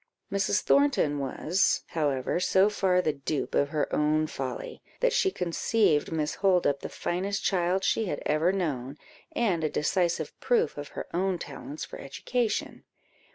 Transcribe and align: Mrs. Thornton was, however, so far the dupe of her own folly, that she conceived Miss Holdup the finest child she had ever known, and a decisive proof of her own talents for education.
Mrs. 0.31 0.61
Thornton 0.61 1.19
was, 1.19 1.83
however, 1.89 2.39
so 2.39 2.71
far 2.71 3.03
the 3.03 3.13
dupe 3.13 3.53
of 3.53 3.69
her 3.69 3.87
own 3.93 4.25
folly, 4.25 4.81
that 4.99 5.13
she 5.13 5.29
conceived 5.29 6.11
Miss 6.11 6.33
Holdup 6.41 6.79
the 6.79 6.89
finest 6.89 7.43
child 7.43 7.83
she 7.83 8.05
had 8.05 8.19
ever 8.25 8.51
known, 8.51 8.97
and 9.33 9.63
a 9.63 9.69
decisive 9.69 10.33
proof 10.39 10.75
of 10.75 10.87
her 10.97 11.05
own 11.13 11.37
talents 11.37 11.85
for 11.85 11.99
education. 11.99 12.83